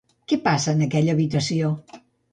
[0.31, 1.73] Què passava en aquella habitació?